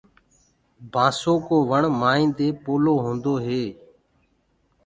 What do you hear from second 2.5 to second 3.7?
پولو هوندو هي۔